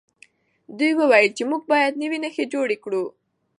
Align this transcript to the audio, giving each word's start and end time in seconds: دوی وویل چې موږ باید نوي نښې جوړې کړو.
دوی 0.77 0.91
وویل 1.01 1.31
چې 1.37 1.43
موږ 1.49 1.61
باید 1.71 1.99
نوي 2.01 2.17
نښې 2.23 2.45
جوړې 2.53 2.77
کړو. 2.83 3.03